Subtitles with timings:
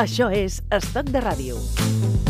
[0.00, 2.29] Això és Estoc de Ràdio.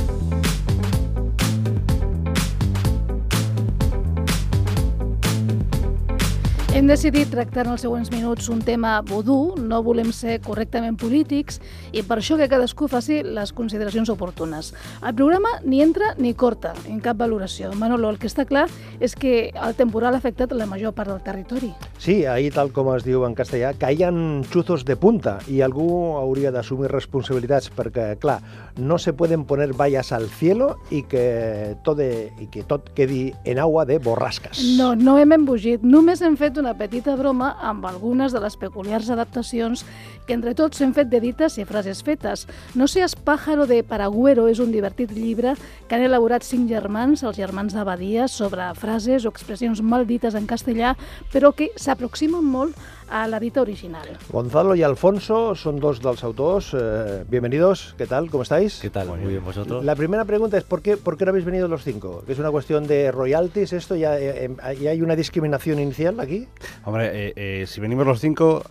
[6.81, 11.59] Hem decidit tractar en els següents minuts un tema vodú, no volem ser correctament polítics
[11.93, 14.71] i per això que cadascú faci les consideracions oportunes.
[15.05, 17.75] El programa ni entra ni corta en cap valoració.
[17.77, 18.65] Manolo, el que està clar
[18.97, 21.69] és que el temporal ha afectat la major part del territori.
[22.01, 26.49] Sí, ahí tal com es diu en castellà, caien chuzos de punta i algú hauria
[26.49, 28.39] d'assumir responsabilitats perquè, clar,
[28.81, 33.35] no se pueden poner vallas al cielo i que tot, de, i que tot quedi
[33.45, 34.65] en agua de borrasques.
[34.81, 39.11] No, no hem embogit, només hem fet una petita broma amb algunes de les peculiars
[39.11, 39.85] adaptacions
[40.27, 42.47] que entre tots hem fet de dites i frases fetes.
[42.75, 45.57] No seas pájaro de Paragüero és un divertit llibre
[45.89, 50.47] que han elaborat cinc germans, els germans d'Abadia, sobre frases o expressions mal dites en
[50.47, 50.95] castellà,
[51.33, 52.79] però que s'aproximen molt
[53.11, 54.17] a la dita original.
[54.31, 56.75] Gonzalo y Alfonso son dos dels autors.
[56.75, 58.31] Eh, bienvenidos, ¿qué tal?
[58.31, 58.79] ¿Cómo estáis?
[58.81, 59.09] ¿Qué tal?
[59.09, 59.85] Muy bien, ¿vosotros?
[59.85, 62.23] La primera pregunta es ¿por qué, ¿por qué no habéis venido los cinco?
[62.25, 63.97] ¿Que es una cuestión de royalties esto?
[63.97, 64.49] ¿Ya, eh,
[64.81, 66.47] ¿ya hay una discriminación inicial aquí?
[66.85, 68.63] Hombre, eh, eh, si venimos los cinco,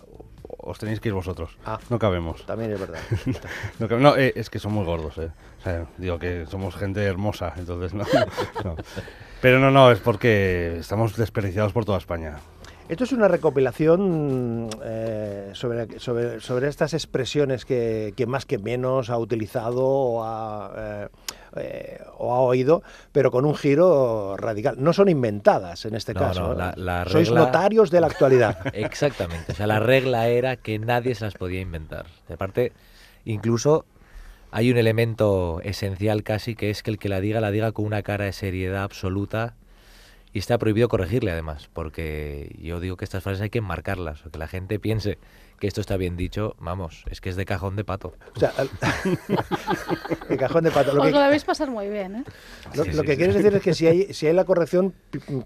[0.69, 1.58] os tenéis que ir vosotros.
[1.66, 2.45] Ah, no cabemos.
[2.45, 2.99] También es verdad.
[3.99, 5.31] no, eh, es que son muy gordos, eh.
[5.59, 8.03] O sea, digo que somos gente hermosa, entonces no.
[8.64, 8.75] no.
[9.42, 12.38] Pero no, no, es porque estamos desperdiciados por toda España.
[12.90, 19.12] Esto es una recopilación eh, sobre, sobre, sobre estas expresiones que, que más que menos
[19.12, 21.08] ha utilizado o ha, eh,
[21.58, 24.76] eh, o ha oído, pero con un giro radical.
[24.80, 26.42] No son inventadas en este No, caso.
[26.48, 28.58] no, la- la Sois notarios de la actualidad.
[28.73, 29.52] Exactamente.
[29.52, 32.08] O sea, la regla era que nadie se las podía inventar.
[32.28, 32.73] Y aparte,
[33.23, 33.86] incluso
[34.50, 37.86] hay un elemento esencial casi que es que el que la diga, la diga con
[37.86, 39.54] una cara de seriedad absoluta.
[40.31, 44.30] Y está prohibido corregirle además, porque yo digo que estas frases hay que enmarcarlas, o
[44.30, 45.17] que la gente piense
[45.59, 48.13] que esto está bien dicho, vamos, es que es de cajón de pato.
[48.36, 48.69] O sea, el,
[50.30, 50.93] el cajón de pato.
[50.93, 52.23] Lo Os que, lo debéis pasar muy bien, ¿eh?
[52.76, 53.17] lo- Sí, lo sí, que sí.
[53.17, 54.93] quieres decir es que si hay, si hay la corrección,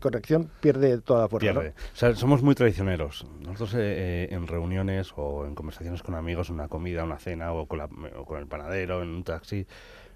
[0.02, 1.54] corrección pierde toda la fuerza.
[1.54, 1.62] ¿no?
[1.62, 1.76] Pierde.
[1.94, 3.26] O sea, somos muy traicioneros.
[3.40, 7.66] Nosotros eh, eh, en reuniones o en conversaciones con amigos, una comida, una cena o
[7.68, 9.66] con, la- o con el panadero, en un taxi,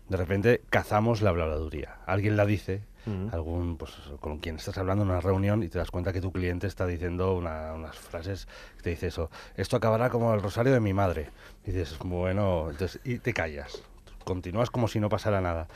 [0.09, 1.99] de repente cazamos la habladuría.
[2.05, 3.29] Alguien la dice, Ujú.
[3.35, 6.31] algún pues con quien estás hablando en una reunión y te das cuenta que tu
[6.31, 10.73] cliente está diciendo una- unas frases que te dice eso, esto acabará como el rosario
[10.73, 11.29] de mi madre.
[11.65, 13.81] Y dices, bueno, entonces, y te callas.
[14.23, 15.67] Continúas como si no pasara nada.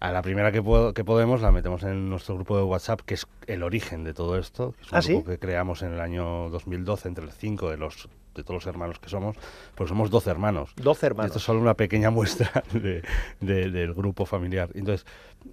[0.00, 3.14] A la primera que, puedo- que podemos la metemos en nuestro grupo de WhatsApp, que
[3.14, 4.72] es el origen de todo esto.
[4.78, 5.12] que es un ¿Ah, sí?
[5.14, 8.08] grupo que creamos en el año 2012 entre el cinco de los
[8.38, 9.36] de todos los hermanos que somos,
[9.74, 10.70] pues somos 12 hermanos.
[10.76, 11.26] 12 Y hermanos.
[11.30, 13.02] Esto es solo una pequeña muestra de-
[13.40, 14.70] de- del grupo familiar.
[14.74, 15.04] Entonces,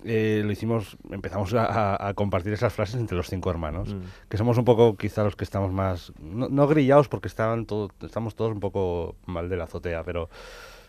[0.06, 1.66] eh, lo hicimos, empezamos a,
[1.96, 4.00] a- a compartir esas frases entre los cinco hermanos, Mm.
[4.30, 7.90] que somos un poco quizá los que estamos más, no, no grillados porque estaban todo,
[8.02, 10.30] estamos todos un poco mal de la azotea, pero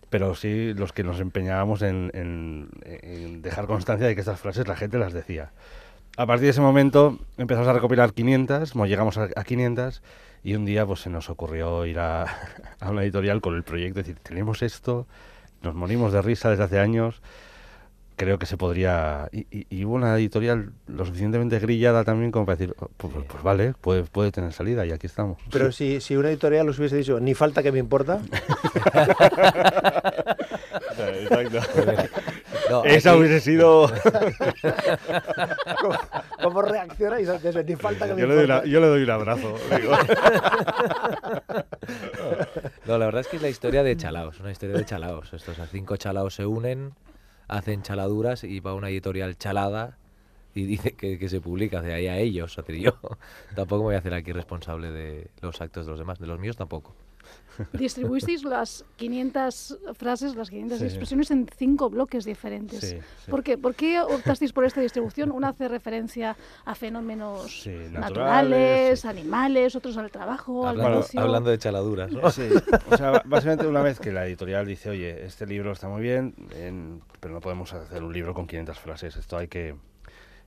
[0.09, 4.69] pero sí los que nos empeñábamos en, en- en dejar constancia de que estas frases
[4.69, 5.51] la gente las decía.
[6.16, 10.03] A partir de ese momento empezamos a recopilar 500, mo- llegamos a, a 500
[10.43, 12.25] y un día pues se nos ocurrió ir a,
[12.81, 15.06] a una editorial con el proyecto, decir, tenemos esto,
[15.62, 17.21] nos morimos de risa desde hace años,
[18.16, 19.28] creo que se podría...
[19.31, 23.12] Y, y- y hubo una editorial lo suficientemente grillada también como para decir, "Oh, pues,
[23.12, 25.37] pues- pues vale, puede, puede tener salida y aquí estamos.
[25.53, 28.21] Pero si, si una editorial os hubiese dicho, ni falta que me importa,
[30.97, 31.59] Exacto.
[32.71, 33.91] No, Esa aquí- hubiese sido...
[35.81, 35.94] ¿cómo,
[36.43, 37.62] cómo reaccionáis ante eso?
[37.62, 39.54] Ni falta que me Yo le, doy yo le doy un abrazo.
[39.77, 39.93] digo.
[42.87, 45.32] No, la verdad es que es la historia de chalaos, una historia de chalaos.
[45.32, 46.94] Estos cinco chalaos se unen,
[47.49, 49.98] hacen chaladuras y va una editorial chalada
[50.54, 52.56] y dice que, que se publica, de ahí a ellos.
[52.59, 52.93] O sea, yo
[53.54, 56.38] tampoco me voy a hacer aquí responsable de los actos de los demás, de los
[56.38, 56.94] míos tampoco.
[57.72, 60.84] Distribuisteis las 500 frases, las 500 Sí.
[60.84, 62.81] expresiones en cinco bloques diferentes.
[62.81, 63.31] Sí, sí.
[63.31, 63.56] ¿Por qué?
[63.59, 65.31] ¿Por qué optasteis por esta distribución?
[65.33, 69.09] Una hace referencia a fenómenos Sí, naturales, naturales, sí.
[69.09, 71.21] animales, otros al trabajo, al Hablando, negocio.
[71.21, 72.31] hablando de chaladuras, ¿no?
[72.31, 72.48] Sí,
[72.91, 76.34] o sea, básicamente una vez que la editorial dice, oye, este libro está muy bien,
[76.54, 79.75] en- pero no podemos hacer un libro con 500 frases, esto hay que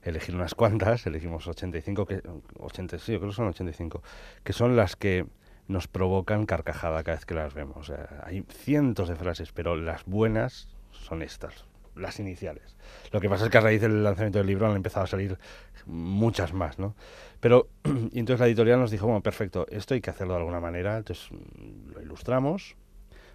[0.02, 2.22] elegir unas cuantas, elegimos 85, que,
[2.58, 4.02] 80, sí, yo creo que son 85,
[4.42, 5.26] que son las que
[5.70, 7.88] nos provocan carcajada cada vez que las vemos.
[7.88, 11.64] O hay cientos de frases, pero las buenas son estas,
[11.94, 12.76] las iniciales.
[13.12, 15.38] Lo que pasa es que a raíz del lanzamiento del libro han empezado a salir
[15.86, 16.96] muchas más, ¿no?
[17.38, 17.68] Pero,
[18.12, 20.96] y entonces la editorial nos dijo, bueno, perfecto, esto hay que hacerlo de alguna manera,
[20.98, 22.76] entonces mm, lo ilustramos,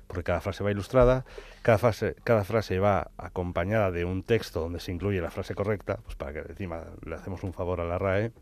[0.07, 1.25] porque cada frase va ilustrada,
[1.61, 5.99] cada frase, cada frase va acompañada de un texto donde se incluye la frase correcta,
[6.03, 8.33] pues para que encima le hacemos un favor a la RAE,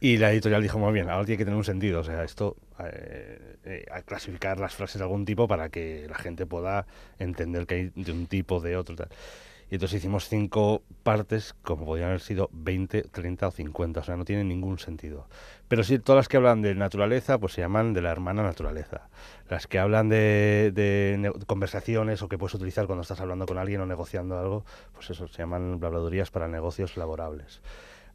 [0.00, 2.00] Y la editorial dijo, muy bien, ahora tiene que tener un sentido.
[2.00, 6.16] O sea, esto, eh, eh, a clasificar las frases de algún tipo para que la
[6.16, 6.86] gente pueda
[7.18, 8.94] entender que hay de un tipo, de otro.
[8.94, 9.08] Tal.
[9.70, 14.00] Y entonces hicimos cinco partes, como podrían haber sido 20, 30 o 50.
[14.00, 15.28] O sea, no tiene ningún sentido.
[15.68, 19.08] Pero sí, todas las que hablan de naturaleza, pues se llaman de la hermana naturaleza.
[19.50, 23.58] Las que hablan de, de ne- conversaciones o que puedes utilizar cuando estás hablando con
[23.58, 24.64] alguien o negociando algo,
[24.94, 27.60] pues eso, se llaman habladurías para negocios laborables.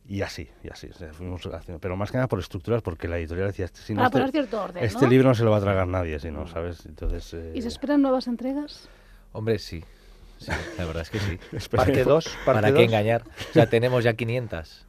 [0.08, 0.88] Y así, y así.
[0.88, 3.80] o sea, fuimos haciendo, pero más que nada por estructuras, porque la editorial decía, "Este-
[3.82, 5.10] si no, Para este, poner cierto orden, este ¿no?
[5.10, 6.86] libro no se lo va a tragar nadie, si no, ¿sabes?
[6.86, 7.34] Entonces...
[7.34, 8.90] eh, ¿Y se esperan nuevas entregas?
[9.32, 9.84] Hombre, sí.
[10.40, 11.40] Sí, la verdad es que sí.
[11.76, 12.84] Parte 2, parte ¿Para qué dos.
[12.84, 13.24] engañar?
[13.50, 14.86] O sea, tenemos ya 500.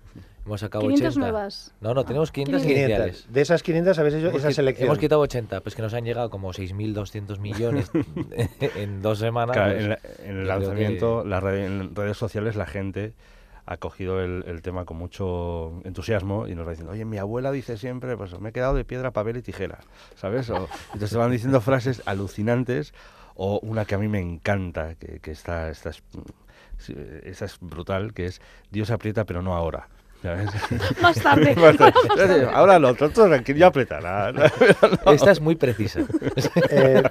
[0.47, 1.21] Hemos sacado 500 80.
[1.21, 1.73] nuevas.
[1.81, 2.81] No, no, tenemos 500 500.
[2.83, 3.15] iniciales.
[3.19, 3.33] 500.
[3.33, 4.87] De esas 500 habéis hecho Hemos esa selección.
[4.87, 7.91] Hemos quitado 80, pues que nos han llegado como 6.200 millones
[8.77, 9.57] en dos semanas.
[9.57, 13.15] Claro, pues, en, la- en el lanzamiento, que- la red- en redes sociales, la gente
[13.67, 17.51] ha cogido el, el tema con mucho entusiasmo y nos va diciendo, oye, mi abuela
[17.51, 19.79] dice siempre, pues me he quedado de piedra, papel y tijera,
[20.17, 20.51] ¿sabes?
[20.51, 22.93] O- entonces te van diciendo frases alucinantes
[23.37, 26.03] o una que a mí me encanta, que, que esta, esta, es,
[26.79, 26.95] sí,
[27.25, 28.41] esta es brutal, que es
[28.71, 29.89] Dios aprieta pero no ahora.
[31.03, 31.55] Más tarde.
[32.55, 34.33] ahora lo otro, tranquilo, ya apretará.
[35.07, 36.01] Esta es muy precisa.
[36.71, 37.03] Eh,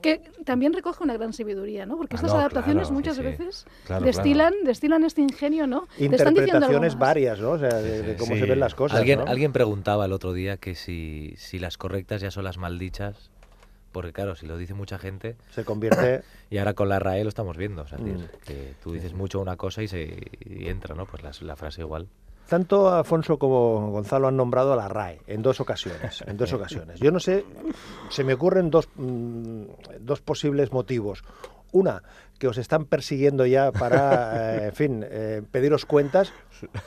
[0.00, 1.96] que también recoge una gran sabiduría, ¿no?
[1.96, 5.86] Porque Ah, estas no, adaptaciones claro, muchas sí, veces Claro, destilan, destilan este ingenio, ¿no?
[5.98, 7.50] Te están diciendo algo interpretaciones varias, ¿no?
[7.50, 8.40] O sea, de, de cómo Sí.
[8.40, 8.98] se ven las cosas.
[8.98, 9.26] alguien, ¿no?
[9.26, 13.30] alguien preguntaba el otro día que si, si las correctas ya son las maldichas.
[13.92, 16.22] Porque claro, si lo dice mucha gente, Se convierte.
[16.50, 17.82] y ahora con la RAE lo estamos viendo.
[17.82, 18.44] O sea, es decir, Mm.
[18.46, 21.06] que tú dices mucho una cosa y, se, y entra, ¿no?
[21.06, 22.08] Pues la, la frase igual.
[22.48, 26.22] Tanto Afonso como Gonzalo han nombrado a la RAE en dos ocasiones.
[26.26, 26.98] En dos ocasiones.
[27.00, 27.44] Yo no sé,
[28.08, 29.62] se me ocurren dos, mm,
[30.00, 31.22] dos posibles motivos.
[31.72, 32.02] Una,
[32.40, 36.32] que os están persiguiendo ya para, eh, en fin, eh, pediros cuentas.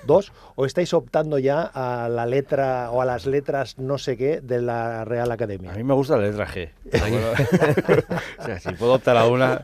[0.06, 4.42] Dos, o estáis optando ya a la letra o a las letras no sé qué
[4.42, 5.72] de la Real Academia.
[5.72, 6.70] A mí me gusta la letra G.
[8.40, 9.62] O sea, si puedo optar a una,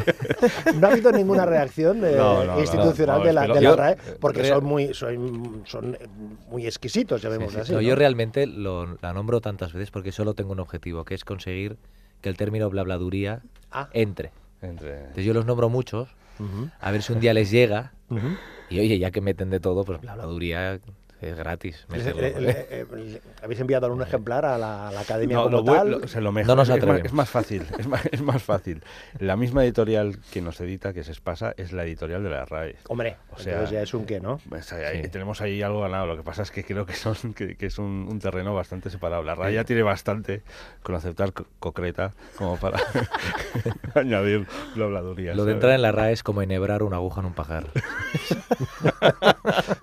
[0.80, 3.76] No ha habido ninguna reacción eh, No, no, no, institucional no, de la, de la
[3.76, 5.96] RAE porque son muy, son, son
[6.50, 7.60] muy exquisitos, Sí, llamémoslo sí.
[7.60, 7.72] así.
[7.72, 7.82] No, ¿no?
[7.82, 11.76] Yo realmente lo, la nombro tantas veces porque solo tengo un objetivo, que es conseguir
[12.20, 13.88] que el término blabladuría Ah.
[13.92, 14.32] entre.
[14.62, 14.98] Entre...
[15.00, 16.08] Entonces yo los nombro muchos,
[16.80, 17.92] a ver si un día les llega
[18.68, 20.80] y oye, ya que meten de todo, pues blabladuría
[21.22, 21.84] es gratis.
[21.88, 25.44] Meterlo, le- le- eh, le- ¿Habéis enviado algún ejemplar a la, a la academia No,
[25.44, 25.90] como lo, tal?
[25.92, 28.20] lo- o sea, lo mejor No nos es, más, es más fácil, es más, es
[28.22, 28.82] más fácil.
[29.18, 32.76] La misma editorial que nos edita, que se espasa, es la editorial de la RAE.
[32.88, 34.40] Hombre, O sea, entonces ya es un qué, ¿no?
[34.48, 35.08] Pues ahí- Sí.
[35.08, 36.06] Tenemos ahí algo ganado.
[36.06, 38.90] Lo que pasa es que creo que, son, que, que es un, un terreno bastante
[38.90, 39.22] separado.
[39.22, 40.42] La RAE ya tiene bastante
[40.82, 42.78] con aceptar co- concreta como para
[43.94, 45.36] añadir blabladurías.
[45.36, 47.66] Lo de entrar en la RAE es como enhebrar una aguja en un pajar.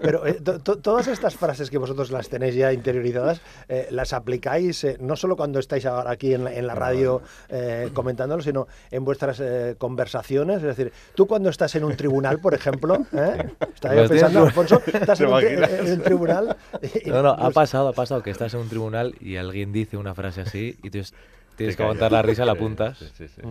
[0.02, 4.14] Pero eh, to- to- todas estas frases que vosotros las tenéis ya interiorizadas, eh, las
[4.14, 8.42] aplicáis eh, no solo cuando estáis ahora aquí en la, en la radio eh, comentándolo,
[8.42, 10.58] sino en vuestras eh, conversaciones.
[10.58, 13.50] Es decir, tú cuando estás en un tribunal, por ejemplo, ¿eh?
[13.74, 16.58] estaba yo pensando, Alfonso, estás ¿Te en un, en tribunal.
[17.06, 19.72] y- No, no, ha pues, pasado, ha pasado que estás en un tribunal y alguien
[19.72, 21.14] dice una frase así y tú es-
[21.56, 23.42] tienes que aguantar la risa, la Sí, apuntas, sí, sí, sí.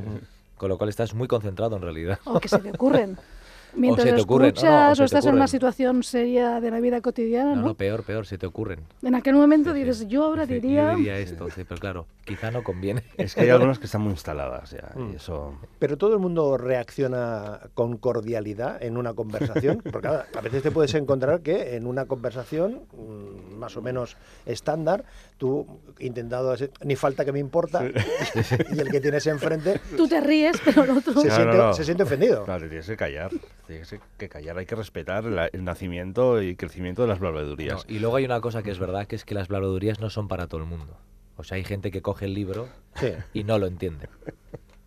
[0.56, 2.18] con lo cual estás muy concentrado en realidad.
[2.24, 3.18] O que se te ocurren.
[3.74, 6.60] Mientras se te ocurren, escuchas no, no, o o, se estás en una situación seria
[6.60, 7.68] de la vida cotidiana, No, ¿no?
[7.68, 8.80] no, peor, peor, se te ocurren.
[9.02, 9.84] En aquel momento Sí, sí.
[9.84, 10.92] dices, yo ahora Dice, diría...
[10.92, 13.02] Yo diría esto, sí, pero claro, quizá no conviene.
[13.16, 14.90] Es que hay algunas que están muy instaladas ya.
[14.94, 15.12] Mm.
[15.12, 15.54] Y eso.
[15.78, 20.94] Pero todo el mundo reacciona con cordialidad en una conversación, porque a veces te puedes
[20.94, 24.16] encontrar que en una conversación mm, más o menos
[24.46, 25.04] estándar,
[25.36, 25.66] tú
[25.98, 26.54] intentado
[26.84, 27.82] ni falta que me importa,
[28.74, 31.12] y el que tienes enfrente Tú te ríes, pero el otro...
[31.20, 31.72] se, No, siente, no, no.
[31.74, 32.44] se siente ofendido.
[32.44, 33.30] Claro, te tienes que callar.
[33.68, 34.58] Tienes que callar.
[34.58, 37.84] Hay que respetar la- el nacimiento y crecimiento de las No, blabladurías.
[37.86, 40.26] y luego hay una cosa que es verdad, que es que las blabladurías no son
[40.26, 40.96] para todo el mundo.
[41.36, 43.12] O sea, hay gente que coge el libro Sí.
[43.34, 44.08] y no lo entiende.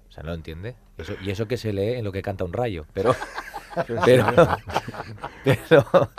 [0.10, 0.76] O sea, no lo entiende.
[0.98, 2.86] Eso- y eso que se lee en lo que canta un rayo.
[2.94, 3.16] Pero,
[4.04, 4.26] pero,
[5.44, 6.12] pero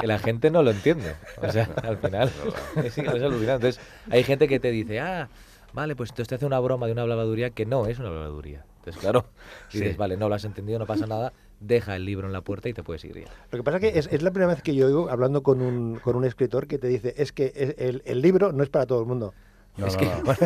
[0.00, 1.14] que la gente no lo entiende.
[1.40, 2.30] O sea, al final
[2.76, 3.68] es, es alucinante.
[3.68, 5.28] Entonces, hay gente que te dice, ah,
[5.72, 8.64] vale, pues entonces te hace una broma de una blabladuría que no es una blabladuría.
[8.78, 9.26] Entonces, claro,
[9.72, 9.96] dices, Sí.
[9.98, 12.72] vale, no lo has entendido, no pasa nada, deja el libro en la puerta y
[12.72, 13.26] te puedes ir ya.
[13.50, 15.62] Lo que pasa es que es, es la primera vez que yo oigo hablando con
[15.62, 18.86] un, con un escritor que te dice, es que el, el libro no es para
[18.86, 19.34] todo el mundo.
[19.76, 20.22] No, Es no, que, no.
[20.24, 20.38] bueno,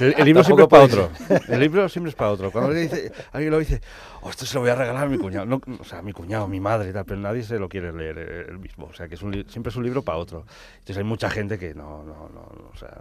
[0.00, 1.10] El, el libro siempre es para otro.
[1.48, 2.52] El libro siempre es para otro.
[2.52, 3.80] Cuando alguien, dice, alguien lo dice,
[4.22, 5.44] oh, esto se lo voy a regalar a mi cuñado.
[5.46, 7.92] No, o sea, a mi cuñado, mi madre y tal, pero nadie se lo quiere
[7.92, 8.86] leer eh, él mismo.
[8.86, 10.44] O sea, que es un siempre es un libro para otro.
[10.74, 12.40] Entonces hay mucha gente que no, no, no,
[12.72, 13.00] o sea,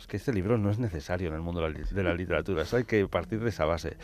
[0.00, 2.62] es que este libro no es necesario en el mundo de la, literatura.
[2.62, 3.98] Eso hay que partir de esa base.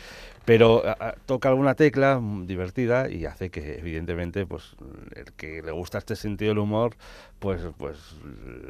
[0.45, 4.75] Pero a- toca alguna tecla mm, divertida y hace que, evidentemente, pues
[5.15, 6.95] el que le gusta este sentido del humor,
[7.39, 7.97] pues, pues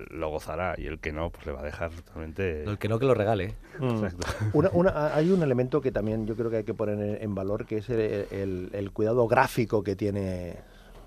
[0.10, 2.37] lo gozará y el que no, pues le va a dejar totalmente.
[2.40, 3.56] El que no que lo regale.
[3.80, 4.04] Mm.
[4.04, 4.28] Exacto.
[4.54, 7.36] Una- una- hay un elemento que también yo creo que hay que poner en, en
[7.36, 8.00] valor, que es el,
[8.32, 10.56] el- el cuidado gráfico que tiene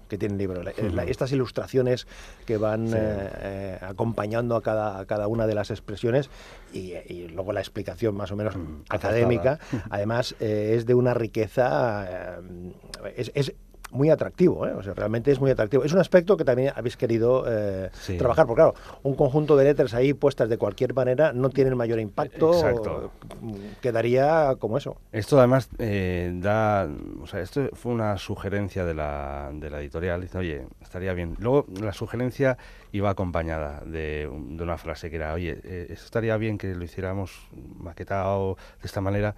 [0.09, 0.61] que tiene el libro.
[0.65, 2.09] La- la- estas ilustraciones
[2.45, 2.95] que van Sí.
[2.97, 6.31] eh, eh, acompañando a cada, a cada una de las expresiones
[6.73, 11.15] y, y luego la explicación más o menos Mm, académica, además eh, es de una
[11.15, 12.73] riqueza, eh,
[13.17, 13.55] es, es
[13.93, 14.73] muy atractivo, ¿eh?
[14.73, 15.85] o sea, realmente es muy atractivo.
[15.85, 18.17] Es un aspecto que también habéis querido eh, Sí.
[18.17, 21.99] trabajar, porque claro, un conjunto de letras ahí puestas de cualquier manera no tienen mayor
[22.01, 23.11] impacto, Exacto.
[23.41, 24.97] mm, quedaría como eso.
[25.13, 26.89] Esto además eh, da,
[27.23, 30.21] o sea, esto fue una sugerencia de la, de la editorial.
[30.21, 31.37] Dice, oye, estaría bien.
[31.39, 32.59] Luego la sugerencia
[32.93, 36.85] iba acompañada de, de una frase que era, oye, eh, esto estaría bien que lo
[36.85, 39.35] hiciéramos maquetado de esta manera,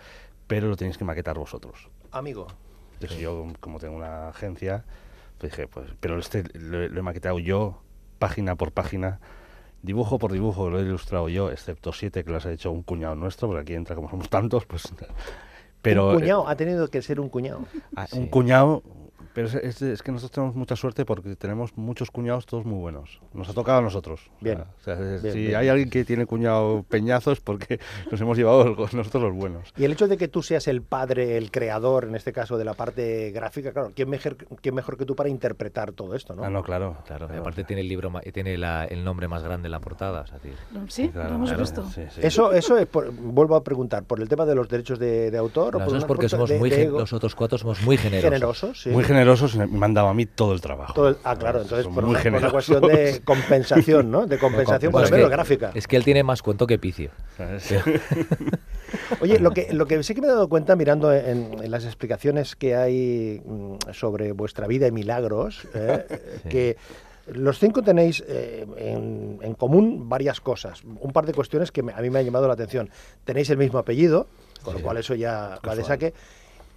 [0.47, 1.89] pero lo tenéis que maquetar vosotros.
[2.11, 2.47] Amigo.
[3.05, 4.85] Entonces yo, como tengo una agencia,
[5.39, 7.81] pues dije, pues, pero este lo, he- lo he maquetado yo,
[8.19, 9.21] página por página,
[9.83, 13.15] dibujo por dibujo, lo he ilustrado yo, excepto siete que las ha hecho un cuñado
[13.17, 14.83] nuestro, porque aquí entra como somos tantos, pues...
[15.83, 17.65] Pero, un eh, cuñado, ha tenido que ser un cuñado.
[17.97, 18.17] Ah, Sí.
[18.17, 18.85] Un cuñado,
[19.35, 22.79] pero es, es- es que nosotros tenemos mucha suerte porque tenemos muchos cuñados todos muy
[22.79, 23.21] buenos.
[23.35, 24.31] Nos ha tocado a nosotros.
[24.41, 24.59] O Bien.
[24.59, 25.57] sea, o sea, es- Bien, si bien.
[25.57, 27.79] hay alguien que tiene cuñado peñazos porque
[28.11, 29.73] nos hemos llevado el- nosotros los buenos.
[29.77, 32.65] Y el hecho de que tú seas el padre, el creador, en este caso, de
[32.65, 36.45] la parte gráfica, claro, ¿quién mejor, quién mejor que tú para interpretar todo esto, no?
[36.45, 36.97] Ah, no, claro.
[37.07, 37.41] Claro, y Claro.
[37.43, 40.23] aparte tiene el libro tiene la- el nombre más grande en la portada.
[40.23, 40.39] O sea.
[40.89, 41.85] Sí, Claro, lo hemos claro, visto.
[41.91, 42.21] sí, sí.
[42.23, 45.39] Eso, eso es por- vuelvo a preguntar, ¿por el tema de los derechos de, de
[45.39, 45.77] autor?
[45.77, 46.99] o No, por eso es una porque somos de- muy de gen- ego?
[47.01, 48.31] los otros cuatro somos muy generosos.
[48.31, 48.83] generosos?
[48.83, 48.91] sí.
[48.91, 49.22] Muy generosos
[49.55, 50.93] y me han dado a mí todo el trabajo.
[50.95, 52.53] Todo el- ah, claro, entonces Son por muy una, por una generosos.
[52.53, 54.27] cuestión de compensación, ¿no?
[54.27, 55.71] De compensación por lo es, menos que, gráfica.
[55.75, 57.11] es que él tiene más cuento que picio.
[59.21, 61.85] Oye, lo que, lo que sí que me he dado cuenta mirando en, en las
[61.85, 66.05] explicaciones que hay mm, sobre vuestra vida y milagros, eh,
[66.43, 66.49] Sí.
[66.49, 66.77] que
[67.27, 70.83] los cinco tenéis eh, en, en común varias cosas.
[70.85, 72.91] Un par de cuestiones que me- a mí me han llamado la atención.
[73.25, 74.27] Tenéis el mismo apellido,
[74.63, 75.85] con lo cual eso ya va de Casual.
[75.87, 76.15] saque.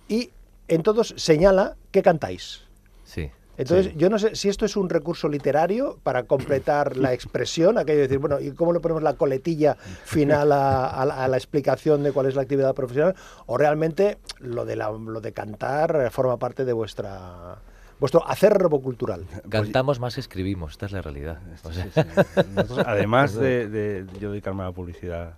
[0.08, 0.30] Y
[0.68, 2.62] en todos señala que cantáis.
[3.04, 3.30] Sí.
[3.58, 3.94] Entonces, Sí.
[3.98, 8.08] yo no sé si esto es un recurso literario para completar la expresión, aquello de
[8.08, 12.04] decir, bueno, ¿y cómo le ponemos la coletilla final a, a la, a la explicación
[12.04, 13.16] de cuál es la actividad profesional?
[13.46, 17.60] ¿O realmente lo de, la- lo de cantar forma parte de vuestra
[17.98, 19.26] vuestro acervo cultural?
[19.48, 21.40] Cantamos más que escribimos, esta es la realidad.
[21.64, 22.42] O sea, Sí, sí.
[22.56, 25.36] Nosotros, además de, de yo dedicarme a la publicidad,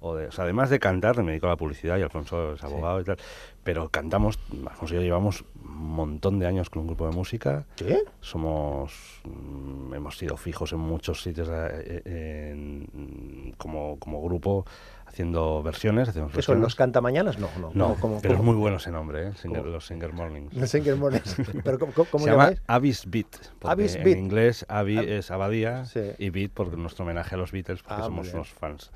[0.00, 2.62] o, de, o sea, además de cantar, me dedico a la publicidad y Alfonso es
[2.62, 3.16] abogado y tal,
[3.64, 4.38] pero cantamos,
[4.68, 7.98] Alfonso y yo llevamos un montón de años con un grupo de música, ¿Sí?
[8.20, 14.64] somos, mm, hemos sido fijos en muchos sitios eh, eh, en- como, como grupo
[15.08, 17.38] haciendo versiones, hacemos ¿Qué son los cantamañanas?
[17.38, 17.70] No, no.
[17.74, 18.52] No, ¿cómo- cómo- pero es cómo?
[18.52, 19.32] muy bueno ese nombre, ¿eh?
[19.32, 20.74] Singer- los Singer Mornings.
[20.74, 21.36] En qué mornes.
[21.64, 22.62] ¿Pero cómo, cómo, Se llama llamáis?
[22.66, 23.26] Abyss Beat.
[23.62, 24.18] Abyss en Beat.
[24.18, 26.00] inglés Abbey Ab- es abadía Sí.
[26.18, 28.92] y Beat porque nuestro homenaje a los Beatles porque Ah, somos unos fans.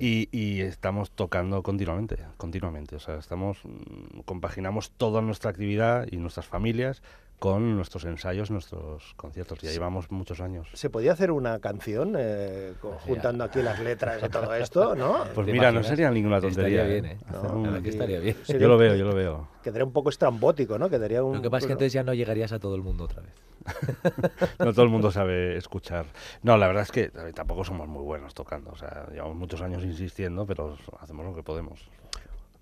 [0.00, 2.96] Y, y estamos tocando continuamente, continuamente.
[2.96, 7.02] O sea, estamos mm, compaginamos toda nuestra actividad y nuestras familias
[7.38, 9.60] con nuestros ensayos, nuestros conciertos.
[9.60, 10.68] Ya llevamos muchos años.
[10.72, 15.18] ¿Se podía hacer una canción eh, juntando aquí las letras y todo esto, no?
[15.34, 16.82] Pues ¿Te mira, no sería ninguna tontería.
[16.82, 17.18] Estaría bien, ¿eh?
[17.20, 17.26] ¿eh?
[17.32, 18.36] No, un- La verdad que estaría bien.
[18.42, 19.48] Sería Yo lo veo, yo lo veo.
[19.62, 20.88] Quedaría un poco estrambótico, ¿no?
[20.90, 21.36] Quedaría un...
[21.36, 23.34] Lo que pasa es que entonces ya no llegarías a todo el mundo otra vez.
[24.58, 26.06] No todo el mundo sabe escuchar.
[26.42, 28.70] No, la verdad es que eh, tampoco somos muy buenos tocando.
[28.70, 31.88] O sea, llevamos muchos años insistiendo, pero hacemos lo que podemos.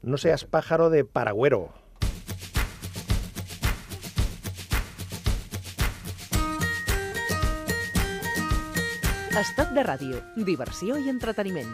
[0.02, 1.70] No seas pájaro de paragüero.
[9.36, 10.16] Estat de ràdio,
[10.48, 11.68] diversió i entreteniment.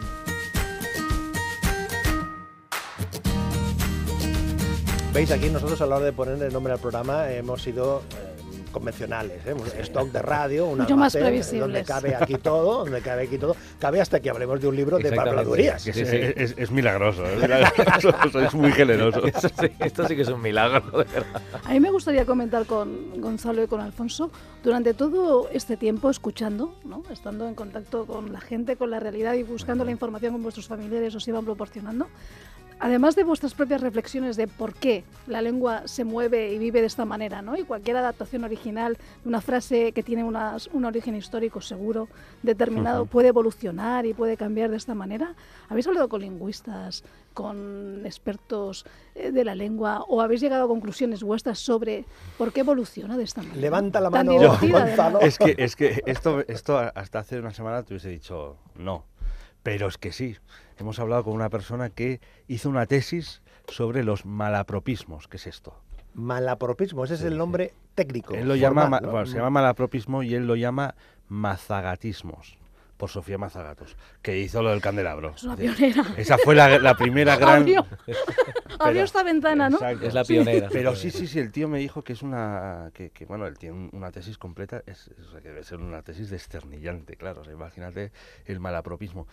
[5.13, 8.32] Veis, aquí nosotros a la hora de poner el nombre al programa hemos sido eh,
[8.73, 9.55] convencionales, ¿eh?
[9.83, 14.01] Stock de radio, un Mucho más donde cabe aquí todo, donde cabe aquí todo, cabe
[14.01, 15.81] hasta que hablemos de un libro de habladurías.
[15.81, 16.01] Sí, es, sí.
[16.03, 17.37] es- es- es milagroso, ¿eh?
[17.41, 18.13] milagroso.
[18.31, 19.23] Sois muy generosos.
[19.33, 21.41] Esto sí, esto sí que es un milagro, de verdad.
[21.63, 24.31] A mí me gustaría comentar con Gonzalo y con Alfonso,
[24.63, 27.03] durante todo este tiempo escuchando, ¿no?
[27.11, 30.67] estando en contacto con la gente, con la realidad y buscando la información que vuestros
[30.67, 32.07] familiares os iban proporcionando,
[32.83, 36.87] además de vuestras propias reflexiones de por qué la lengua se mueve y vive de
[36.87, 37.55] esta manera, ¿no?
[37.57, 42.09] Y cualquier adaptación original de una frase que tiene unas- un origen histórico seguro,
[42.43, 45.33] determinado, puede evolucionar y puede cambiar de esta manera.
[45.69, 48.85] ¿Habéis hablado con lingüistas, con expertos
[49.15, 52.05] eh, de la lengua o habéis llegado a conclusiones vuestras sobre
[52.37, 53.59] por qué evoluciona de esta manera?
[53.61, 54.33] Levanta la mano,
[54.87, 55.19] Gonzalo.
[55.21, 59.05] Es que, es que esto, esto hasta hace una semana te hubiese dicho no.
[59.63, 60.37] Pero es que sí.
[60.77, 65.27] Hemos hablado con una persona que hizo una tesis sobre los malapropismos.
[65.27, 65.73] ¿Qué es esto?
[66.13, 68.35] Malapropismo, ese es el nombre técnico.
[68.35, 69.11] Él lo llama, formal, ma- ¿no?
[69.11, 70.95] bueno, se llama malapropismo y él lo llama
[71.29, 72.57] mazagatismos.
[73.03, 75.33] Por Sofía Mazagatos, que hizo lo del candelabro.
[75.35, 76.05] Es una pionera.
[76.15, 77.63] Esa fue la, la primera gran.
[77.63, 77.85] Abrió,
[78.79, 79.75] abrió esta ventana, ¿no?
[79.75, 80.07] Exacto.
[80.07, 80.69] Es la pionera.
[80.71, 82.91] Pero sí, sí, sí, el tío me dijo que es una.
[82.93, 86.29] que, que, bueno, él tiene un- una tesis completa, es, es- debe ser una tesis
[86.29, 87.41] desternillante, claro.
[87.41, 88.13] o sea, imagínate
[88.45, 89.27] el malapropismo.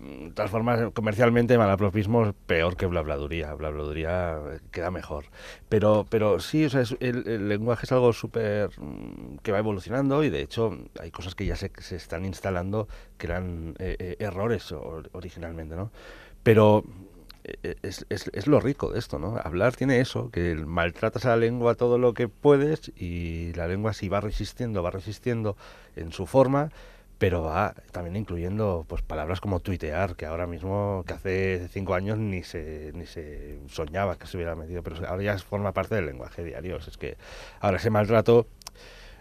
[0.00, 3.54] Mm, De todas formas, comercialmente, malapropismo es peor que blabladuría.
[3.54, 5.26] Blabladuría eh, queda mejor.
[5.68, 8.70] Pero, pero sí, o sea, es- el, el lenguaje es algo súper.
[8.80, 12.88] mm, que va evolucionando y de hecho hay cosas que ya se, se están instalando
[13.18, 14.72] que eran eh, eh, errores
[15.12, 15.90] originalmente, ¿no?
[16.42, 16.84] Pero
[17.44, 19.36] eh, es, es- es lo rico de esto, ¿no?
[19.42, 23.92] Hablar tiene eso, que maltratas a la lengua todo lo que puedes y la lengua
[23.94, 25.56] si va resistiendo, va resistiendo
[25.96, 26.70] en su forma,
[27.20, 32.16] pero va también incluyendo pues palabras como tuitear, que ahora mismo, que hace cinco años
[32.16, 36.06] ni se, ni se soñaba que se hubiera metido, pero ahora ya forma parte del
[36.06, 36.78] lenguaje diario.
[36.78, 37.18] Es que
[37.60, 38.46] ahora ese maltrato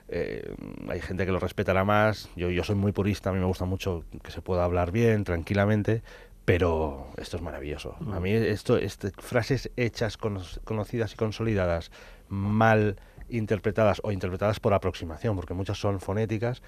[0.07, 0.55] eh,
[0.87, 2.29] hay gente que lo respetará más.
[2.37, 5.25] Yo, yo soy muy purista, a mí me gusta mucho que se pueda hablar bien,
[5.25, 6.01] tranquilamente,
[6.45, 7.97] pero esto es maravilloso.
[8.13, 11.91] A mí esto, este, frases hechas, cono- conocidas y consolidadas,
[12.29, 12.95] mal
[13.27, 16.61] interpretadas o interpretadas por aproximación, porque muchas son fonéticas,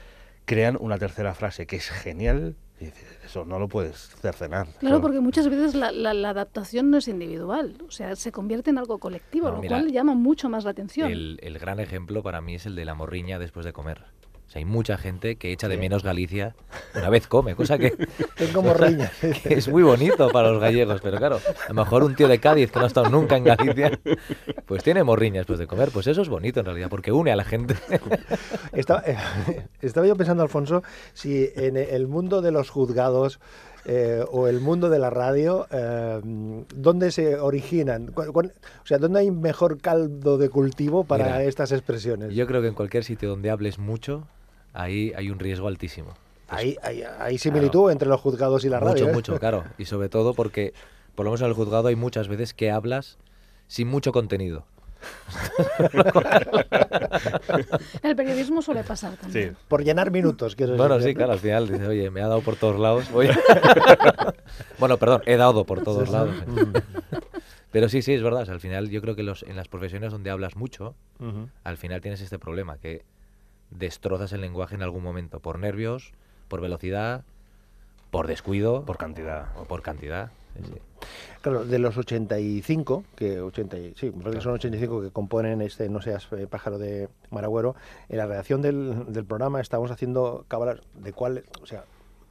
[0.46, 2.56] crean una tercera frase que es genial.
[2.80, 4.68] Y dices, eso no lo puedes cercenar.
[4.80, 8.32] Claro, Eso- porque muchas veces la, la- la adaptación no es individual, o sea, se
[8.32, 11.12] convierte en algo colectivo, No, lo mira, cual llama mucho más la atención.
[11.12, 14.04] El, el gran ejemplo para mí es el de la morriña después de comer.
[14.52, 16.56] O sea, hay mucha gente que echa de menos Galicia
[16.94, 17.92] una vez come, cosa que,
[18.38, 19.10] Tengo morriña.
[19.22, 22.40] que es muy bonito para los gallegos, pero claro, a lo mejor un tío de
[22.40, 23.98] Cádiz que no ha estado nunca en Galicia,
[24.66, 25.90] pues tiene morriña después de comer.
[25.94, 27.76] Pues eso es bonito en realidad, porque une a la gente.
[28.74, 29.16] Estaba, eh,
[29.82, 33.40] estaba yo pensando, Alfonso, si en el mundo de los juzgados
[33.86, 36.20] eh, o el mundo de la radio, eh,
[36.76, 38.08] ¿dónde se originan?
[38.08, 38.54] ¿Cuál- cuál-
[38.84, 42.34] o sea, ¿dónde hay mejor caldo de cultivo para Mira, estas expresiones?
[42.36, 44.28] Yo creo que en cualquier sitio donde hables mucho,
[44.74, 46.14] ahí hay un riesgo altísimo.
[46.48, 49.06] hay, hay, hay similitud entre los juzgados y la radio.
[49.06, 49.14] mucho, ¿eh?
[49.14, 49.64] mucho, claro.
[49.78, 50.74] Y sobre todo porque,
[51.16, 53.18] por lo menos en el juzgado, hay muchas veces que hablas
[53.68, 54.66] sin mucho contenido.
[58.04, 59.52] En el periodismo suele pasar también.
[59.52, 59.58] Sí.
[59.68, 61.12] Por llenar minutos, quiero Bueno, decir.
[61.12, 63.10] sí, claro, al final dice, oye, me ha dado por todos lados.
[63.12, 63.38] voy a-".
[64.80, 66.36] bueno, perdón, he dado por todos lados.
[66.36, 66.46] ¿eh?
[66.66, 66.74] Mm.
[67.72, 68.42] Pero sí, sí, es verdad.
[68.44, 70.94] o sea, al final yo creo que los, en las profesiones donde hablas mucho,
[71.64, 73.04] al final tienes este problema, que
[73.72, 76.12] destrozas el lenguaje en algún momento, por nervios,
[76.48, 77.24] por velocidad,
[78.12, 79.48] por descuido Por cantidad.
[79.58, 80.32] o por cantidad.
[80.58, 80.80] sí, sí.
[81.42, 85.90] Claro, de los 85, que 80, y- sí, creo que son 85 que componen este
[85.90, 87.76] No seas eh, pájaro de Maragüero,
[88.10, 91.86] en la redacción del, del programa estamos haciendo cábalas de cuáles, o sea,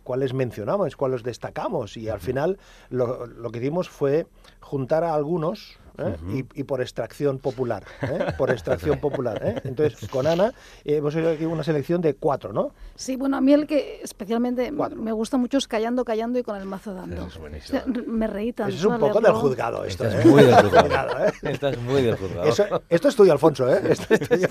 [0.05, 2.59] cuáles mencionamos, cuáles destacamos y al final
[2.90, 4.26] lo, lo que hicimos fue
[4.61, 6.16] juntar a algunos ¿eh?
[6.54, 8.26] y, y por extracción popular, ¿eh?
[8.38, 9.40] por extracción popular.
[9.44, 9.60] ¿eh?
[9.64, 10.52] Entonces, con Ana
[10.84, 12.72] eh, hemos hecho aquí una selección de cuatro, ¿no?
[12.94, 15.00] Sí, bueno, a mí el que especialmente Cuatro.
[15.00, 17.26] me gusta mucho es Callando, Callando y con el mazo dando.
[17.26, 17.78] Es buenísimo.
[17.78, 18.74] O sea, r- me reí tanto.
[18.74, 20.04] Eso es un poco del juzgado esto.
[20.04, 20.20] Esta ¿eh?
[20.20, 20.82] es muy del juzgado.
[20.88, 21.32] Juzgado, ¿eh?
[21.42, 22.44] Esta es muy del juzgado.
[22.48, 23.80] Eso- esto es tuyo, Alfonso, ¿eh?
[23.88, 24.48] Esto es tuyo.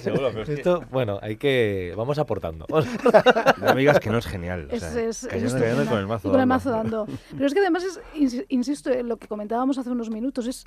[0.00, 1.94] Seguro, pero es que- Esto, bueno, hay que.
[1.96, 2.66] Vamos aportando.
[2.68, 4.68] No me digas que no es genial.
[4.70, 5.90] o Es, sea, es- es callando, callando estupenda.
[5.90, 6.28] con el mazo.
[6.28, 6.54] Y con el dando.
[6.54, 7.06] mazo dando.
[7.32, 10.64] Pero es que además, es, insi- insisto, en lo que comentábamos hace unos minutos, es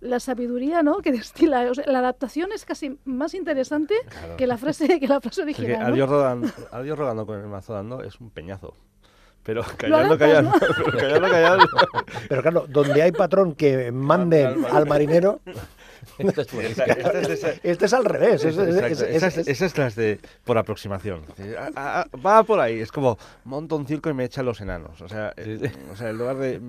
[0.00, 0.98] la sabiduría ¿no?
[0.98, 1.70] que destila.
[1.70, 4.36] O sea, la adaptación es casi más interesante Claro.
[4.36, 5.80] que la frase, que la frase Es que original.
[5.88, 5.92] ¿no?
[5.94, 8.74] adiós, rodando, adiós rodando con el mazo dando es un peñazo.
[9.42, 10.58] Pero callando, adaptas, callando, ¿no?
[10.86, 11.66] pero callando, callando.
[12.28, 15.40] Pero claro, donde hay patrón que manden al marinero,
[16.18, 16.86] Esto es buenísimo.
[16.86, 18.44] Esta es de esa- este es al revés.
[18.44, 21.22] esas, es- esas las de por aproximación.
[21.58, 24.60] Ah, ah, ah, va por ahí, es como monta un circo y me echa los
[24.60, 25.00] enanos.
[25.00, 26.60] O sea, Sí, eh, o sea en lugar de.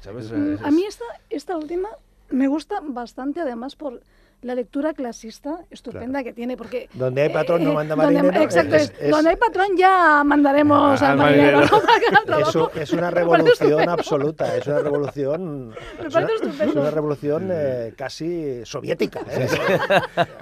[0.00, 0.30] ¿Sabes?
[0.30, 1.88] Es- A mí esta, esta última
[2.30, 4.00] me gusta bastante, además, por
[4.42, 6.88] la lectura clasista estupenda que tiene, porque...
[6.92, 9.68] Donde hay patrón no eh, manda donde- marinero, exacto, es- es, es- donde hay patrón
[9.76, 11.58] ya mandaremos Al al marinero.
[11.60, 11.80] marinero.
[12.12, 12.22] ¿no?
[12.26, 12.70] Trabajo.
[12.74, 15.74] es una revolución absoluta, es una revolución, Me
[16.06, 16.28] es una,
[16.64, 19.20] es una revolución eh, casi soviética.
[19.30, 19.48] ¿eh?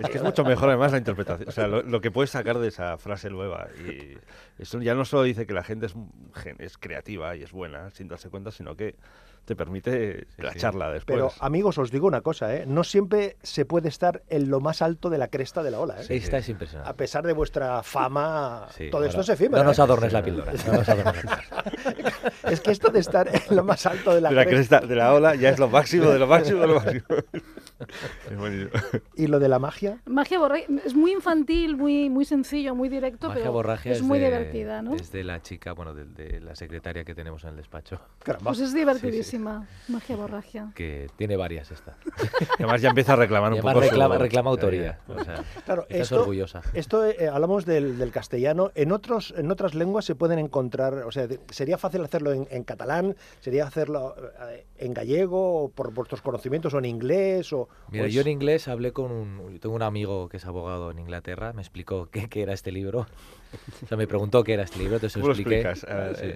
[0.01, 2.59] Es que es mucho mejor además la interpretación, o sea, lo, lo que puedes sacar
[2.59, 3.69] de esa frase nueva.
[3.87, 4.19] Y
[4.61, 5.95] eso ya no solo dice que la gente es,
[6.35, 8.97] gen- es creativa y es buena sin darse cuenta, sino que
[9.45, 10.59] te permite la sí.
[10.59, 11.15] charla después.
[11.17, 12.65] Pero amigos, os digo una cosa, ¿eh?
[12.67, 15.97] no siempre se puede estar en lo más alto de la cresta de la ola.
[16.01, 16.07] ¿eh?
[16.09, 16.95] Esta es A impresionante.
[16.95, 19.63] pesar de vuestra fama, Sí, todo esto bueno, es efímero.
[19.63, 19.83] No nos ¿eh?
[19.83, 20.53] adornes la píldora.
[20.67, 21.45] no nos adornes la píldora.
[22.51, 24.87] Es que esto de estar en lo más alto de la, de la cresta cresta
[24.87, 27.05] de la ola ya es lo máximo de lo máximo de lo máximo.
[29.17, 29.99] Y lo de la magia.
[30.07, 34.19] Magia borragia es muy infantil, muy, muy sencillo, muy directo, Magia pero es es muy
[34.19, 34.95] de- divertida, ¿no?
[34.95, 38.51] Es de la chica, bueno, de, de la secretaria que tenemos en el despacho, Caramba.
[38.51, 40.73] Pues es divertidísima, magia borragia.
[40.75, 41.97] que tiene varias esta.
[42.59, 44.99] Además ya empieza a reclamar un poco su- reclama, reclama autoría.
[45.09, 46.63] O sea, Claro, esto- orgullosa.
[46.73, 48.71] Esto eh, hablamos del, del castellano.
[48.75, 52.47] En otros, en otras lenguas se pueden encontrar, o sea, de- sería fácil hacerlo en,
[52.51, 54.15] en catalán, sería hacerlo
[54.51, 57.69] eh, en gallego, o por vuestros conocimientos, o en inglés, o.
[57.91, 59.53] Mira, yo es- en inglés hablé con un...
[59.53, 62.73] yo Tengo un amigo que es abogado en Inglaterra, me explicó qué, qué era este
[62.73, 63.07] libro.
[63.85, 65.61] O sea, me preguntó qué era este libro, entonces ¿Cómo lo expliqué.
[65.61, 65.89] explicas?
[65.89, 66.27] Ah, Sí.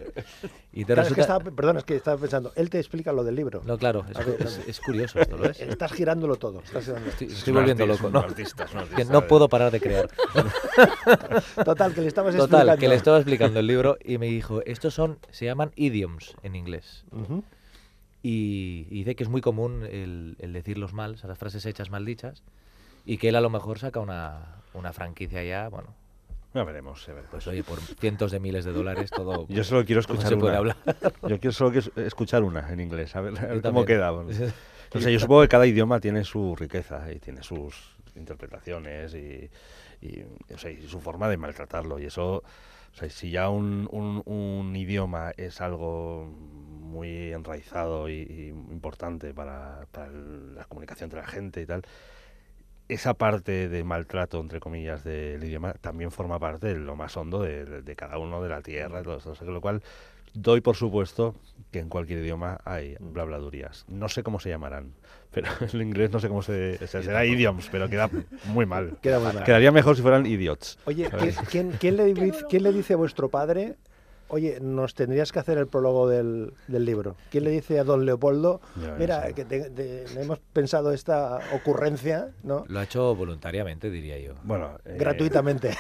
[0.72, 1.20] Y te Claro, es que resulta...
[1.22, 3.60] estaba, perdón, es que estaba pensando, él te explica lo del libro.
[3.64, 5.58] No, claro, es, ver, es- es curioso esto, ¿lo ves?
[5.60, 6.60] Estás girándolo todo.
[6.60, 8.18] estás girando- Estoy, Es estoy volviendo artista, loco.
[8.18, 10.08] es No, artista, es un que artista no puedo parar de crear.
[11.64, 12.80] Total, que le estabas Total, explicando.
[12.80, 16.54] que le estaba explicando el libro y me dijo, estos son, se llaman idioms en
[16.56, 17.04] inglés.
[17.10, 17.42] Ujú.
[18.30, 21.64] Y, y dice que es muy común el, el decirlos mal, o sea, las frases
[21.64, 22.42] hechas mal dichas,
[23.06, 25.94] y que él a lo mejor saca una, una franquicia ya, bueno,
[26.52, 27.30] Ya veremos, ya veremos.
[27.30, 29.46] pues oye, por cientos de miles de dólares todo...
[29.48, 30.58] Yo solo quiero escuchar se puede una.
[30.58, 30.76] hablar.
[31.26, 34.10] Yo quiero solo escuchar una en inglés, a ver, a ver cómo queda.
[34.10, 34.30] bueno.
[34.92, 39.50] Sea, yo supongo que cada idioma tiene su riqueza y tiene sus interpretaciones y,
[40.00, 41.98] y, o sea, y su forma de maltratarlo.
[41.98, 42.42] Y eso,
[42.98, 48.22] o sea, si ya un, un- un idioma es algo muy enraizado y,
[48.70, 51.82] importante para, para la comunicación entre la gente y tal,
[52.88, 57.42] esa parte de maltrato, entre comillas, del idioma también forma parte de lo más hondo
[57.42, 59.30] de, de cada uno de la tierra todo eso.
[59.32, 59.82] O sea, lo cual,
[60.34, 61.34] doy por supuesto
[61.70, 63.84] que en cualquier idioma hay blabladurías.
[63.88, 64.92] No sé cómo se llamarán,
[65.30, 66.78] pero en inglés no sé cómo se...
[66.82, 68.08] O sea, será idioms, pero queda
[68.46, 68.96] muy mal.
[69.02, 69.44] Queda muy mal.
[69.44, 70.78] Quedaría mejor si fueran idiots.
[70.86, 71.10] Oye,
[71.50, 73.74] ¿quién, quién- le, dice- quién le dice a vuestro padre,
[74.28, 77.16] oye, nos tendrías que hacer el prólogo del, del libro?
[77.30, 78.62] ¿Quién le dice a don Leopoldo,
[78.98, 82.64] mira, que te- te- hemos pensado esta ocurrencia, ¿no?
[82.68, 84.32] Lo ha hecho voluntariamente, diría yo.
[84.42, 85.70] Bueno, eh, Gratuitamente,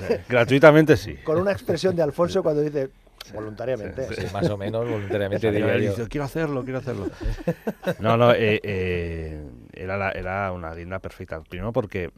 [0.00, 1.16] eh, gratuitamente sí.
[1.24, 2.90] con una expresión de Alfonso cuando dice
[3.32, 4.08] voluntariamente.
[4.14, 5.90] sí, Sí, más o menos voluntariamente diría yo.
[5.90, 7.08] dice, quiero hacerlo, quiero hacerlo.
[7.98, 11.40] No, no, eh, eh, era, la- era una guinda perfecta.
[11.42, 12.10] Primero porque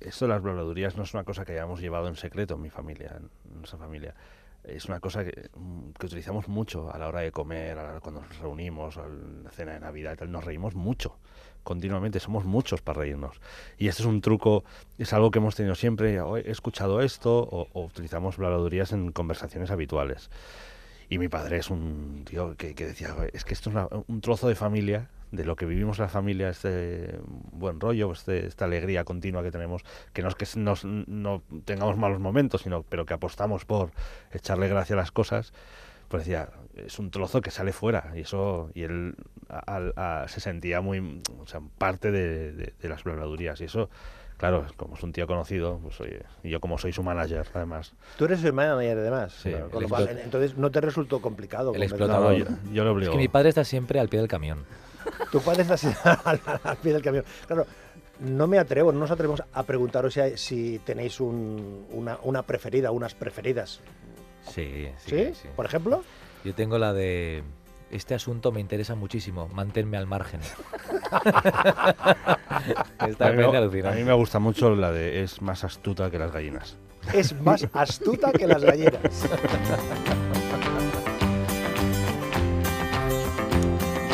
[0.00, 2.70] esto de las blabladurías no es una cosa que hayamos llevado en secreto en mi
[2.70, 4.14] familia, en nuestra familia.
[4.64, 7.90] Es una cosa que, mm, que utilizamos mucho a la hora de comer, a la
[7.90, 10.30] hora cuando nos reunimos, a la cena de Navidad y tal.
[10.32, 11.18] Nos reímos mucho,
[11.66, 12.20] continuamente.
[12.20, 13.40] Somos muchos para reírnos.
[13.76, 14.64] Y este es un truco,
[14.96, 16.20] es algo que hemos tenido siempre.
[16.20, 20.30] "Oh, He escuchado esto o, o utilizamos blabladurías en conversaciones habituales.
[21.08, 23.76] Y mi padre es un tío que, decía, "Joder, es que esto es
[24.06, 27.18] un trozo de familia, de lo que vivimos la familia, este
[27.52, 32.20] buen rollo, este, esta alegría continua que tenemos, que no es que no tengamos malos
[32.20, 33.90] momentos, sino pero que apostamos por
[34.32, 35.52] echarle gracia a las cosas,
[36.08, 38.12] pues decía, es un trozo que sale fuera.
[38.14, 39.14] Y eso, y él
[39.48, 43.60] a- a- a- se sentía muy, o sea, parte de, de- de las blabladurías.
[43.60, 43.88] Y eso,
[44.36, 47.92] claro, como es un tío conocido, pues oye, y yo como soy su manager, además,
[48.18, 51.74] Tú eres el manager además, Sí, lo cual, explot- entonces no te resultó complicado.
[51.74, 52.32] El explotador.
[52.32, 53.12] no, yo, yo Es obligo.
[53.12, 54.64] que mi padre está siempre al pie del camión.
[55.32, 55.74] Tu padre está
[56.24, 57.24] al, al pie del camión.
[57.46, 57.66] Claro,
[58.20, 62.90] no me atrevo, no nos atrevemos a preguntaros si, si tenéis un- una, una preferida,
[62.90, 63.80] unas preferidas.
[64.48, 65.10] Sí, sí.
[65.10, 65.34] ¿Sí?
[65.34, 65.48] sí.
[65.54, 66.02] Por ejemplo.
[66.44, 67.42] Yo tengo la de...
[67.90, 70.40] Este asunto me interesa muchísimo, manténme al margen.
[73.06, 76.18] Esta a, mí me a mí me gusta mucho la de es más astuta que
[76.18, 76.76] las gallinas.
[77.12, 79.00] Es más astuta que las gallinas.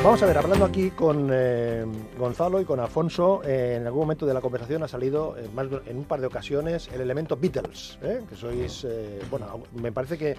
[0.04, 1.86] Vamos a ver, hablando aquí con eh,
[2.18, 5.68] Gonzalo y con Alfonso, eh, en algún momento de la conversación ha salido eh, más
[5.86, 8.20] en un par de ocasiones el elemento Beatles, ¿eh?
[8.28, 8.84] que sois,
[9.30, 10.36] bueno, me parece que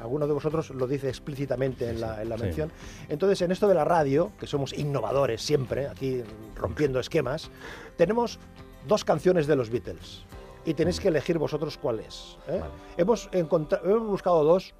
[0.00, 2.44] alguno de vosotros lo dice explícitamente en la, en la sí.
[2.44, 2.70] mención.
[3.08, 6.22] Entonces, en esto de la radio, que somos innovadores siempre, aquí
[6.54, 7.50] rompiendo esquemas,
[7.96, 8.38] tenemos
[8.86, 10.22] dos canciones de los Beatles
[10.64, 12.38] y tenéis que elegir vosotros cuál es.
[12.46, 12.62] Vale.
[12.96, 14.74] Hemos, hemos buscado dos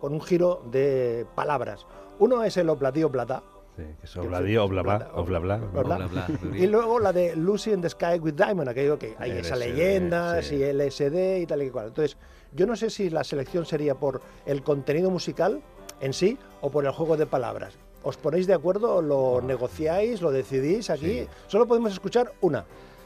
[0.00, 1.86] con un giro de palabras.
[2.18, 3.44] Uno es el Obladí Oblada
[3.76, 5.56] Sí, que es sí, oblabla, obla- oblabla.
[5.72, 6.26] obla- Bla, bla, bla.
[6.58, 9.66] y luego la de Lucy in the Sky with Diamond, aquello que hay esas LSD,
[9.68, 10.56] leyendas sí.
[10.56, 11.88] y LSD y tal y cual.
[11.88, 12.16] Entonces,
[12.52, 15.62] yo no sé si la selección sería por el contenido musical
[16.00, 17.74] en sí o por el juego de palabras.
[18.02, 19.02] ¿Os ponéis de acuerdo?
[19.02, 20.20] ¿Lo negociáis?
[20.22, 21.20] ¿Lo decidís aquí?
[21.20, 21.28] Sí.
[21.46, 22.64] Solo podemos escuchar una.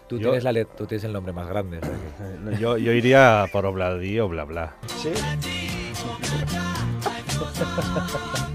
[0.08, 1.80] Tú, Yo- tienes la tú tienes el nombre más grande.
[2.60, 4.76] Yo, yo iría por obladí o bla bla.
[5.02, 5.10] ¿Sí?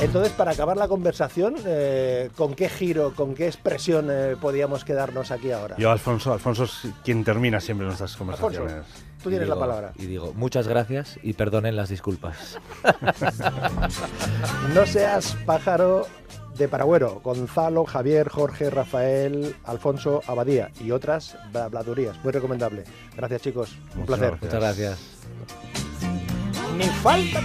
[0.00, 5.30] Entonces, para acabar la conversación, eh, ¿con qué giro, con qué expresión eh, podíamos quedarnos
[5.30, 5.76] aquí ahora?
[5.78, 8.86] Yo, Alfonso, Alfonso es quien termina siempre nuestras Alfonso, conversaciones.
[9.22, 9.92] tú tienes la palabra.
[9.96, 12.58] Y digo, muchas gracias y perdonen las disculpas.
[14.74, 16.06] No seas pájaro
[16.58, 22.22] de Paragüero, Gonzalo, Javier, Jorge, Rafael, Alfonso, Abadía y otras habladurías.
[22.22, 22.84] Muy recomendable.
[23.16, 24.38] Gracias chicos, un Muchas placer.
[24.40, 24.42] gracias.
[24.42, 24.98] Muchas gracias.
[26.76, 27.40] Ni falta